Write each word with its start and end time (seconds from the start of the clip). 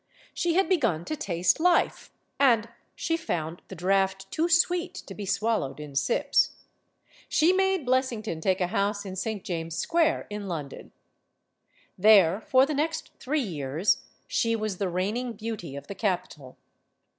She 0.33 0.55
had 0.55 0.67
begun 0.67 1.05
to 1.05 1.15
taste 1.15 1.59
life, 1.59 2.11
and 2.39 2.69
she 2.95 3.15
found 3.15 3.61
the 3.67 3.75
draft 3.75 4.31
too 4.31 4.49
sweet 4.49 4.95
to 4.95 5.13
be 5.13 5.27
swallowed 5.27 5.79
in 5.79 5.95
sips. 5.95 6.53
She 7.29 7.53
made 7.53 7.85
214 7.85 8.23
STORIES 8.23 8.37
OF 8.37 8.41
THE 8.41 8.41
SUPER 8.41 8.41
WOMEN 8.41 8.41
filessington 8.41 8.41
take 8.41 8.61
a 8.61 8.75
house 8.75 9.05
in 9.05 9.15
St. 9.15 9.43
James' 9.43 9.77
Square, 9.77 10.27
in 10.31 10.47
Lon 10.47 10.69
don 10.69 10.91
There, 11.99 12.41
for 12.47 12.65
the 12.65 12.73
next 12.73 13.11
three 13.19 13.43
years, 13.43 14.01
she 14.27 14.55
was 14.55 14.79
the 14.79 14.89
reigning 14.89 15.33
beauty 15.33 15.75
of 15.75 15.85
the 15.85 15.93
capital. 15.93 16.57